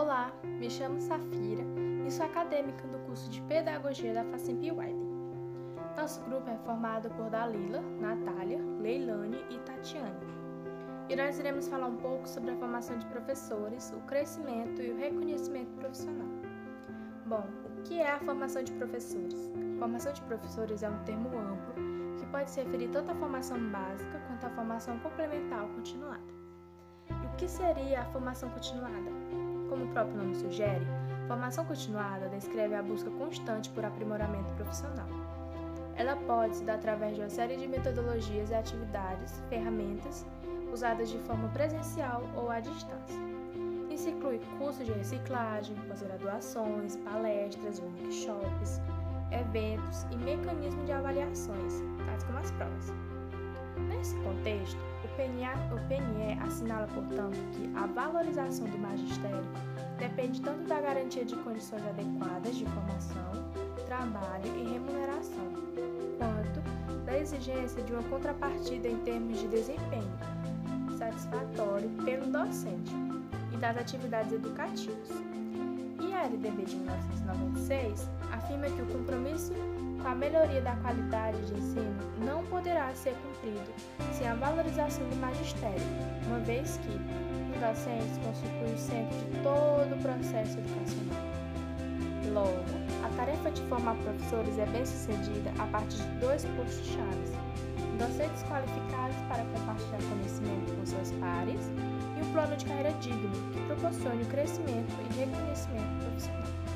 [0.00, 1.62] Olá, me chamo Safira
[2.06, 5.10] e sou acadêmica do curso de Pedagogia da Facimp Widen.
[5.94, 10.26] Nosso grupo é formado por Dalila, Natália, Leilane e Tatiane.
[11.10, 14.96] E nós iremos falar um pouco sobre a formação de professores, o crescimento e o
[14.96, 16.28] reconhecimento profissional.
[17.26, 19.52] Bom, o que é a formação de professores?
[19.78, 21.74] Formação de professores é um termo amplo
[22.18, 26.24] que pode se referir tanto à formação básica quanto à formação complementar ou continuada.
[27.10, 29.10] E o que seria a formação continuada?
[29.70, 30.84] Como o próprio nome sugere,
[31.28, 35.06] formação continuada descreve a busca constante por aprimoramento profissional.
[35.94, 40.26] Ela pode se dar através de uma série de metodologias e atividades, ferramentas,
[40.72, 43.20] usadas de forma presencial ou à distância.
[43.88, 48.80] Isso inclui cursos de reciclagem, pós-graduações, palestras, workshops,
[49.30, 51.74] eventos e mecanismos de avaliações,
[52.06, 52.92] tais como as provas.
[53.88, 59.44] Nesse contexto, o PNE, assinala, portanto, que a valorização do magistério
[59.98, 63.32] depende tanto da garantia de condições adequadas de formação,
[63.86, 65.52] trabalho e remuneração,
[66.18, 70.18] quanto da exigência de uma contrapartida em termos de desempenho
[70.96, 72.92] satisfatório pelo docente
[73.52, 75.08] e das atividades educativas.
[76.00, 79.52] E a LDB de 1996 afirma que o compromisso
[80.02, 82.24] com a melhoria da qualidade de ensino
[82.90, 83.72] poderá ser cumprido
[84.12, 85.82] sem a valorização do magistério,
[86.26, 91.30] uma vez que os docentes constituem o centro de todo o processo educacional.
[92.32, 92.64] Logo,
[93.04, 97.32] a tarefa de formar professores é bem sucedida a partir de dois pontos-chave:
[97.98, 101.60] docentes qualificados para compartilhar conhecimento com seus pares
[102.16, 106.69] e um plano de carreira digno que proporcione o crescimento e reconhecimento profissional.